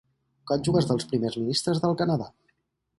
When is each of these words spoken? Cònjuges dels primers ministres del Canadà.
Cònjuges 0.51 0.89
dels 0.93 1.07
primers 1.13 1.39
ministres 1.45 1.85
del 1.87 1.97
Canadà. 2.05 2.33